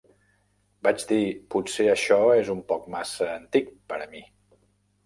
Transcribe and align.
"Vaig 0.87 1.05
dir: 1.11 1.19
'Potser 1.55 1.87
això 1.93 2.19
és 2.39 2.51
un 2.57 2.65
poc 2.73 2.89
massa 2.97 3.33
antic 3.39 3.73
pera 3.95 4.15
mi. 4.17 4.27